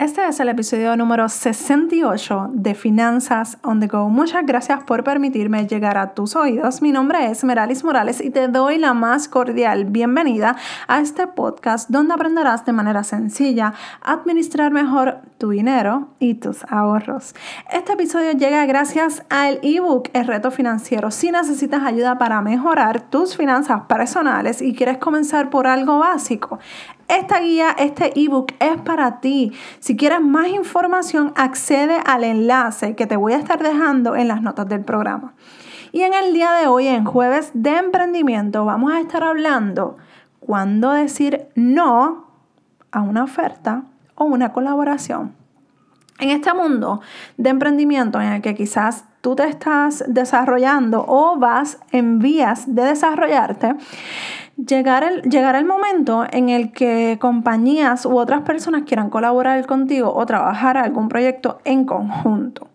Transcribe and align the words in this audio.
Este 0.00 0.26
es 0.26 0.40
el 0.40 0.48
episodio 0.48 0.96
número 0.96 1.28
68 1.28 2.52
de 2.54 2.74
Finanzas 2.74 3.58
on 3.62 3.80
the 3.80 3.86
Go. 3.86 4.08
Muchas 4.08 4.46
gracias 4.46 4.82
por 4.84 5.04
permitirme 5.04 5.66
llegar 5.66 5.98
a 5.98 6.14
tus 6.14 6.36
oídos. 6.36 6.80
Mi 6.80 6.90
nombre 6.90 7.30
es 7.30 7.44
Meralis 7.44 7.84
Morales 7.84 8.22
y 8.22 8.30
te 8.30 8.48
doy 8.48 8.78
la 8.78 8.94
más 8.94 9.28
cordial 9.28 9.84
bienvenida 9.84 10.56
a 10.88 11.00
este 11.00 11.26
podcast 11.26 11.90
donde 11.90 12.14
aprenderás 12.14 12.64
de 12.64 12.72
manera 12.72 13.04
sencilla 13.04 13.74
a 14.00 14.12
administrar 14.12 14.72
mejor 14.72 15.18
tu 15.36 15.50
dinero 15.50 16.08
y 16.18 16.32
tus 16.32 16.64
ahorros. 16.70 17.34
Este 17.70 17.92
episodio 17.92 18.32
llega 18.32 18.64
gracias 18.64 19.22
al 19.28 19.58
ebook 19.62 20.08
El 20.14 20.26
reto 20.26 20.50
financiero. 20.50 21.10
Si 21.10 21.30
necesitas 21.30 21.82
ayuda 21.82 22.16
para 22.16 22.40
mejorar 22.40 23.02
tus 23.02 23.36
finanzas 23.36 23.82
personales 23.82 24.62
y 24.62 24.72
quieres 24.72 24.96
comenzar 24.96 25.50
por 25.50 25.66
algo 25.66 25.98
básico, 25.98 26.58
esta 27.10 27.40
guía, 27.40 27.70
este 27.78 28.12
ebook 28.18 28.52
es 28.60 28.80
para 28.82 29.20
ti. 29.20 29.52
Si 29.80 29.96
quieres 29.96 30.20
más 30.20 30.48
información, 30.48 31.32
accede 31.36 31.98
al 32.04 32.24
enlace 32.24 32.94
que 32.94 33.06
te 33.06 33.16
voy 33.16 33.32
a 33.32 33.38
estar 33.38 33.62
dejando 33.62 34.16
en 34.16 34.28
las 34.28 34.42
notas 34.42 34.68
del 34.68 34.84
programa. 34.84 35.34
Y 35.92 36.02
en 36.02 36.14
el 36.14 36.32
día 36.32 36.52
de 36.52 36.68
hoy, 36.68 36.86
en 36.86 37.04
jueves 37.04 37.50
de 37.52 37.76
emprendimiento, 37.76 38.64
vamos 38.64 38.92
a 38.92 39.00
estar 39.00 39.24
hablando 39.24 39.96
cuándo 40.38 40.92
decir 40.92 41.48
no 41.54 42.26
a 42.92 43.00
una 43.00 43.24
oferta 43.24 43.82
o 44.14 44.24
una 44.24 44.52
colaboración. 44.52 45.34
En 46.20 46.30
este 46.30 46.52
mundo 46.52 47.00
de 47.38 47.50
emprendimiento 47.50 48.20
en 48.20 48.28
el 48.28 48.42
que 48.42 48.54
quizás 48.54 49.04
tú 49.20 49.34
te 49.34 49.44
estás 49.44 50.04
desarrollando 50.06 51.04
o 51.08 51.38
vas 51.38 51.78
en 51.92 52.18
vías 52.18 52.74
de 52.74 52.82
desarrollarte, 52.82 53.74
llegar 54.66 55.04
el, 55.04 55.22
llegar 55.22 55.54
el 55.54 55.64
momento 55.64 56.26
en 56.30 56.48
el 56.48 56.72
que 56.72 57.18
compañías 57.20 58.06
u 58.06 58.16
otras 58.16 58.42
personas 58.42 58.82
quieran 58.82 59.10
colaborar 59.10 59.64
contigo 59.66 60.12
o 60.14 60.26
trabajar 60.26 60.76
algún 60.76 61.08
proyecto 61.08 61.60
en 61.64 61.84
conjunto. 61.84 62.68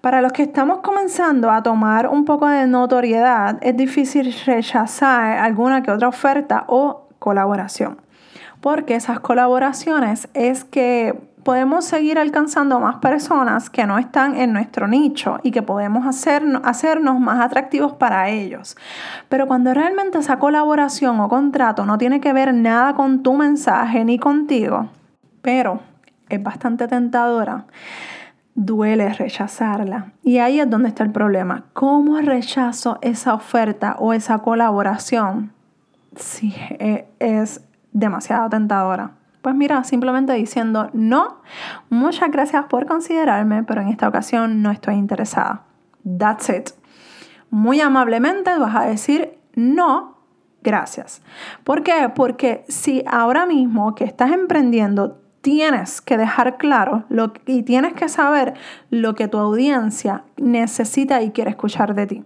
Para 0.00 0.20
los 0.20 0.32
que 0.32 0.42
estamos 0.42 0.80
comenzando 0.80 1.50
a 1.50 1.62
tomar 1.62 2.08
un 2.08 2.24
poco 2.24 2.48
de 2.48 2.66
notoriedad, 2.66 3.58
es 3.60 3.76
difícil 3.76 4.34
rechazar 4.46 5.38
alguna 5.38 5.82
que 5.82 5.90
otra 5.90 6.08
oferta 6.08 6.64
o 6.66 7.06
colaboración, 7.18 8.00
porque 8.60 8.96
esas 8.96 9.20
colaboraciones 9.20 10.28
es 10.34 10.64
que 10.64 11.31
podemos 11.42 11.84
seguir 11.84 12.18
alcanzando 12.18 12.78
más 12.80 12.96
personas 12.96 13.70
que 13.70 13.86
no 13.86 13.98
están 13.98 14.36
en 14.36 14.52
nuestro 14.52 14.86
nicho 14.86 15.38
y 15.42 15.50
que 15.50 15.62
podemos 15.62 16.06
hacernos 16.06 17.20
más 17.20 17.40
atractivos 17.40 17.94
para 17.94 18.28
ellos. 18.28 18.76
Pero 19.28 19.46
cuando 19.46 19.74
realmente 19.74 20.18
esa 20.18 20.38
colaboración 20.38 21.20
o 21.20 21.28
contrato 21.28 21.84
no 21.84 21.98
tiene 21.98 22.20
que 22.20 22.32
ver 22.32 22.54
nada 22.54 22.94
con 22.94 23.22
tu 23.22 23.34
mensaje 23.34 24.04
ni 24.04 24.18
contigo, 24.18 24.88
pero 25.40 25.80
es 26.28 26.42
bastante 26.42 26.88
tentadora, 26.88 27.66
duele 28.54 29.12
rechazarla. 29.12 30.12
Y 30.22 30.38
ahí 30.38 30.60
es 30.60 30.68
donde 30.68 30.88
está 30.88 31.02
el 31.02 31.10
problema. 31.10 31.64
¿Cómo 31.72 32.18
rechazo 32.20 32.98
esa 33.02 33.34
oferta 33.34 33.96
o 33.98 34.12
esa 34.12 34.38
colaboración 34.38 35.52
e, 36.42 37.08
es 37.18 37.62
demasiado 37.92 38.48
tentadora? 38.48 39.21
Pues 39.42 39.54
mira, 39.56 39.82
simplemente 39.84 40.32
diciendo 40.32 40.88
no, 40.92 41.42
muchas 41.90 42.30
gracias 42.30 42.64
por 42.66 42.86
considerarme, 42.86 43.64
pero 43.64 43.80
en 43.80 43.88
esta 43.88 44.08
ocasión 44.08 44.62
no 44.62 44.70
estoy 44.70 44.94
interesada. 44.94 45.64
That's 46.18 46.48
it. 46.48 46.70
Muy 47.50 47.80
amablemente 47.80 48.56
vas 48.58 48.74
a 48.76 48.84
decir 48.84 49.38
no, 49.54 50.16
gracias. 50.62 51.22
¿Por 51.64 51.82
qué? 51.82 52.10
Porque 52.14 52.64
si 52.68 53.04
ahora 53.06 53.44
mismo 53.46 53.94
que 53.94 54.04
estás 54.04 54.30
emprendiendo 54.30 55.21
tienes 55.42 56.00
que 56.00 56.16
dejar 56.16 56.56
claro 56.56 57.04
lo, 57.08 57.32
y 57.46 57.64
tienes 57.64 57.92
que 57.92 58.08
saber 58.08 58.54
lo 58.90 59.14
que 59.14 59.28
tu 59.28 59.38
audiencia 59.38 60.24
necesita 60.36 61.20
y 61.20 61.32
quiere 61.32 61.50
escuchar 61.50 61.94
de 61.94 62.06
ti. 62.06 62.24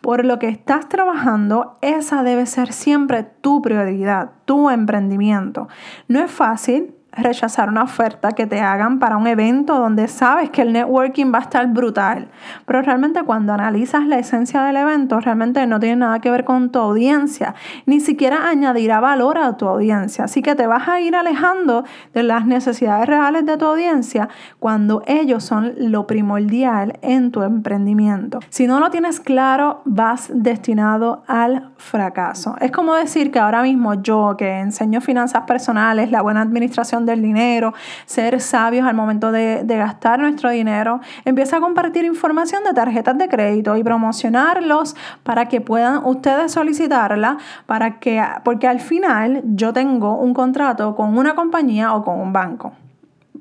Por 0.00 0.24
lo 0.24 0.38
que 0.38 0.48
estás 0.48 0.88
trabajando, 0.88 1.78
esa 1.80 2.22
debe 2.22 2.46
ser 2.46 2.72
siempre 2.72 3.24
tu 3.24 3.62
prioridad, 3.62 4.30
tu 4.44 4.70
emprendimiento. 4.70 5.68
No 6.06 6.20
es 6.20 6.30
fácil, 6.30 6.94
rechazar 7.12 7.68
una 7.68 7.82
oferta 7.82 8.32
que 8.32 8.46
te 8.46 8.60
hagan 8.60 8.98
para 8.98 9.16
un 9.16 9.26
evento 9.26 9.78
donde 9.78 10.08
sabes 10.08 10.50
que 10.50 10.62
el 10.62 10.72
networking 10.72 11.32
va 11.32 11.38
a 11.38 11.42
estar 11.42 11.66
brutal. 11.66 12.28
Pero 12.66 12.82
realmente 12.82 13.22
cuando 13.22 13.52
analizas 13.52 14.06
la 14.06 14.18
esencia 14.18 14.62
del 14.62 14.76
evento, 14.76 15.18
realmente 15.20 15.66
no 15.66 15.80
tiene 15.80 15.96
nada 15.96 16.20
que 16.20 16.30
ver 16.30 16.44
con 16.44 16.70
tu 16.70 16.78
audiencia, 16.78 17.54
ni 17.86 18.00
siquiera 18.00 18.48
añadirá 18.48 19.00
valor 19.00 19.38
a 19.38 19.56
tu 19.56 19.66
audiencia. 19.66 20.24
Así 20.24 20.42
que 20.42 20.54
te 20.54 20.66
vas 20.66 20.88
a 20.88 21.00
ir 21.00 21.16
alejando 21.16 21.84
de 22.14 22.22
las 22.22 22.46
necesidades 22.46 23.06
reales 23.06 23.44
de 23.44 23.56
tu 23.56 23.66
audiencia 23.66 24.28
cuando 24.58 25.02
ellos 25.06 25.44
son 25.44 25.74
lo 25.78 26.06
primordial 26.06 26.98
en 27.02 27.30
tu 27.32 27.42
emprendimiento. 27.42 28.38
Si 28.50 28.66
no 28.66 28.78
lo 28.80 28.90
tienes 28.90 29.20
claro, 29.20 29.82
vas 29.84 30.30
destinado 30.32 31.24
al 31.26 31.70
fracaso. 31.76 32.56
Es 32.60 32.70
como 32.70 32.94
decir 32.94 33.30
que 33.30 33.38
ahora 33.38 33.62
mismo 33.62 33.94
yo 33.94 34.36
que 34.36 34.60
enseño 34.60 35.00
finanzas 35.00 35.42
personales, 35.42 36.10
la 36.10 36.22
buena 36.22 36.42
administración 36.42 36.99
del 37.06 37.22
dinero, 37.22 37.74
ser 38.06 38.40
sabios 38.40 38.86
al 38.86 38.94
momento 38.94 39.32
de, 39.32 39.64
gastar 39.66 40.20
nuestro 40.20 40.50
dinero. 40.50 41.00
Empieza 41.24 41.56
a 41.56 41.60
compartir 41.60 42.04
información 42.04 42.64
de 42.64 42.74
tarjetas 42.74 43.16
de 43.16 43.28
crédito 43.28 43.76
y 43.76 43.84
promocionarlos 43.84 44.94
para 45.22 45.46
que 45.46 45.60
puedan 45.60 46.04
ustedes 46.04 46.52
solicitarla, 46.52 47.38
para 47.66 47.98
que, 47.98 48.22
porque 48.44 48.68
al 48.68 48.80
final 48.80 49.42
yo 49.44 49.72
tengo 49.72 50.16
un 50.16 50.34
contrato 50.34 50.94
con 50.94 51.16
una 51.16 51.34
compañía 51.34 51.94
o 51.94 52.04
con 52.04 52.20
un 52.20 52.32
banco 52.32 52.72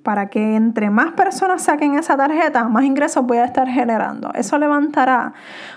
para 0.03 0.29
que 0.29 0.55
entre 0.55 0.89
más 0.89 1.11
personas 1.11 1.63
saquen 1.63 1.95
esa 1.95 2.17
tarjeta, 2.17 2.67
más 2.67 2.83
ingresos 2.83 3.25
voy 3.25 3.37
a 3.37 3.45
estar 3.45 3.67
generando. 3.67 4.31
Eso 4.33 4.57
levantará 4.57 5.33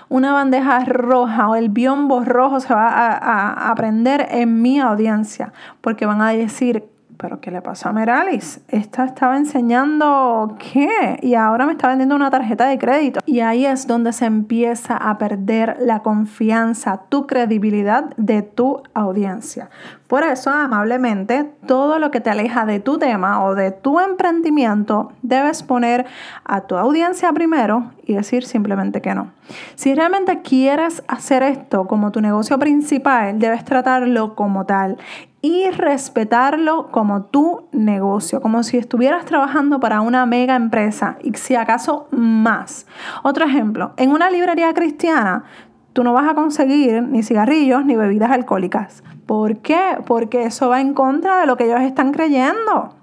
una 0.09 0.33
bandeja 0.33 0.79
roja 0.85 1.49
o 1.49 1.55
el 1.55 1.69
biombo 1.69 2.23
rojo 2.23 2.59
se 2.59 2.73
va 2.73 2.87
a, 2.89 3.69
a 3.69 3.75
prender 3.75 4.27
en 4.31 4.61
mi 4.61 4.79
audiencia, 4.79 5.53
porque 5.81 6.05
van 6.05 6.21
a 6.21 6.29
decir, 6.29 6.85
¿pero 7.23 7.39
qué 7.39 7.51
le 7.51 7.61
pasó 7.61 7.87
a 7.87 7.93
Meralis? 7.93 8.59
Esta 8.67 9.05
estaba 9.05 9.37
enseñando 9.37 10.57
qué 10.59 11.19
y 11.21 11.35
ahora 11.35 11.65
me 11.65 11.71
está 11.71 11.87
vendiendo 11.87 12.17
una 12.17 12.29
tarjeta 12.29 12.67
de 12.67 12.77
crédito. 12.77 13.21
Y 13.25 13.39
ahí 13.39 13.65
es 13.65 13.87
donde 13.87 14.11
se 14.11 14.25
empieza 14.25 14.97
a 14.97 15.17
perder 15.17 15.77
la 15.79 15.99
confianza, 15.99 17.03
tu 17.07 17.25
credibilidad 17.25 18.13
de 18.17 18.41
tu 18.41 18.83
audiencia. 18.93 19.69
Por 20.07 20.23
eso, 20.23 20.49
amablemente, 20.49 21.45
todo 21.65 21.97
lo 21.97 22.11
que 22.11 22.19
te 22.19 22.29
aleja 22.29 22.65
de 22.65 22.81
tu 22.81 22.97
tema 22.97 23.45
o 23.45 23.55
de 23.55 23.71
tu 23.71 24.01
emprendimiento, 24.01 25.13
debes 25.21 25.63
poner 25.63 26.05
a 26.43 26.61
tu 26.61 26.75
audiencia 26.75 27.31
primero 27.31 27.93
y 28.05 28.15
decir 28.15 28.43
simplemente 28.43 29.01
que 29.01 29.15
no. 29.15 29.31
Si 29.75 29.95
realmente 29.95 30.41
quieres 30.41 31.03
hacer 31.07 31.41
esto 31.41 31.87
como 31.87 32.11
tu 32.11 32.19
negocio 32.19 32.59
principal, 32.59 33.39
debes 33.39 33.63
tratarlo 33.63 34.35
como 34.35 34.65
tal 34.65 34.97
y 35.43 35.69
respetarlo 35.71 36.89
como 36.89 37.25
tu 37.25 37.67
negocio, 37.73 38.39
como 38.41 38.63
si 38.63 38.77
estuvieras 38.77 39.25
trabajando 39.25 39.81
para 39.81 39.99
una 39.99 40.25
mega 40.25 40.55
empresa 40.55 41.17
y 41.21 41.33
si 41.33 41.53
acaso 41.53 42.07
más. 42.11 42.87
Otro 43.23 43.45
ejemplo, 43.45 43.91
en 43.97 44.11
una 44.11 44.29
librería 44.29 44.73
cristiana, 44.73 45.43
tú 45.91 46.05
no 46.05 46.13
vas 46.13 46.29
a 46.29 46.33
conseguir 46.33 47.03
ni 47.03 47.23
cigarrillos 47.23 47.85
ni 47.85 47.97
bebidas 47.97 48.31
alcohólicas. 48.31 49.03
¿Por 49.25 49.57
qué? 49.57 49.97
Porque 50.07 50.43
eso 50.43 50.69
va 50.69 50.79
en 50.79 50.93
contra 50.93 51.41
de 51.41 51.45
lo 51.45 51.57
que 51.57 51.65
ellos 51.65 51.81
están 51.81 52.13
creyendo 52.13 52.95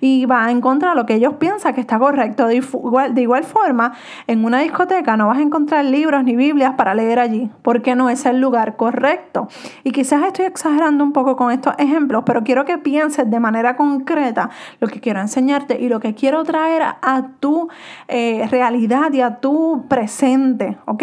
y 0.00 0.26
va 0.26 0.50
en 0.50 0.60
contra 0.60 0.90
de 0.90 0.96
lo 0.96 1.06
que 1.06 1.14
ellos 1.14 1.34
piensan 1.34 1.74
que 1.74 1.80
está 1.80 1.98
correcto. 1.98 2.46
De 2.46 2.56
igual, 2.56 3.14
de 3.14 3.22
igual 3.22 3.44
forma, 3.44 3.92
en 4.26 4.44
una 4.44 4.60
discoteca 4.60 5.16
no 5.16 5.28
vas 5.28 5.38
a 5.38 5.42
encontrar 5.42 5.84
libros 5.84 6.24
ni 6.24 6.36
Biblias 6.36 6.74
para 6.74 6.94
leer 6.94 7.18
allí, 7.18 7.50
porque 7.62 7.94
no 7.94 8.10
es 8.10 8.26
el 8.26 8.40
lugar 8.40 8.76
correcto. 8.76 9.48
Y 9.84 9.92
quizás 9.92 10.24
estoy 10.24 10.46
exagerando 10.46 11.04
un 11.04 11.12
poco 11.12 11.36
con 11.36 11.50
estos 11.50 11.74
ejemplos, 11.78 12.22
pero 12.26 12.42
quiero 12.44 12.64
que 12.64 12.78
pienses 12.78 13.30
de 13.30 13.40
manera 13.40 13.76
concreta 13.76 14.50
lo 14.80 14.88
que 14.88 15.00
quiero 15.00 15.20
enseñarte 15.20 15.80
y 15.80 15.88
lo 15.88 16.00
que 16.00 16.14
quiero 16.14 16.44
traer 16.44 16.82
a 16.82 17.22
tu 17.40 17.68
eh, 18.08 18.46
realidad 18.50 19.12
y 19.12 19.20
a 19.20 19.36
tu 19.36 19.86
presente, 19.88 20.78
¿ok? 20.86 21.02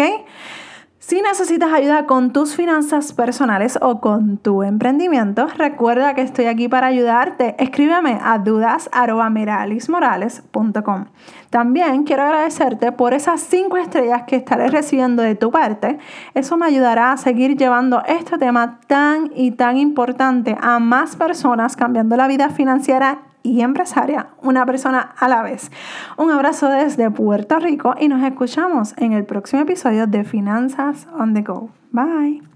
Si 1.08 1.22
necesitas 1.22 1.72
ayuda 1.72 2.08
con 2.08 2.34
tus 2.34 2.56
finanzas 2.56 3.14
personales 3.14 3.78
o 3.80 4.02
con 4.02 4.38
tu 4.38 4.64
emprendimiento, 4.64 5.46
recuerda 5.56 6.16
que 6.16 6.24
estoy 6.24 6.46
aquí 6.46 6.68
para 6.68 6.88
ayudarte. 6.88 7.56
Escríbeme 7.60 8.18
a 8.24 8.40
dudas.meralismorales.com. 8.40 11.06
También 11.52 12.06
quiero 12.06 12.24
agradecerte 12.24 12.92
por 12.92 13.14
esas 13.14 13.42
cinco 13.42 13.78
estrellas 13.78 14.24
que 14.24 14.38
estaré 14.38 14.68
recibiendo 14.70 15.22
de 15.22 15.36
tu 15.36 15.52
parte. 15.52 16.00
Eso 16.34 16.58
me 16.58 16.66
ayudará 16.66 17.12
a 17.12 17.18
seguir 17.18 17.56
llevando 17.56 18.02
este 18.08 18.40
tema 18.40 18.80
tan 18.88 19.30
y 19.36 19.52
tan 19.52 19.78
importante 19.78 20.58
a 20.60 20.80
más 20.80 21.16
personas, 21.16 21.76
cambiando 21.76 22.18
la 22.18 22.26
vida 22.26 22.50
financiera 22.50 23.20
y 23.46 23.62
empresaria, 23.62 24.30
una 24.42 24.66
persona 24.66 25.14
a 25.18 25.28
la 25.28 25.44
vez. 25.44 25.72
Un 26.18 26.32
abrazo 26.32 26.70
desde 26.70 27.12
Puerto 27.12 27.60
Rico 27.60 27.96
y 28.00 28.08
nos 28.08 28.24
escuchamos 28.24 28.96
en 28.98 29.14
el 29.14 29.26
próximo 29.26 29.62
episodio 29.62 30.08
de 30.08 30.24
Finanzas 30.24 31.08
on 31.18 31.34
the 31.34 31.42
Go. 31.42 31.70
Bye. 31.92 32.55